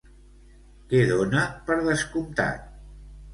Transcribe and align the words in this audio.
Què 0.93 1.01
dona 1.11 1.43
per 1.67 1.77
descomptat? 1.89 2.67